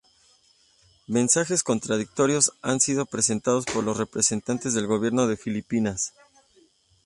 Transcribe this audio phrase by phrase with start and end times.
[1.05, 6.15] Mensajes contradictorios han sido presentados por los representantes del Gobierno de Filipinas.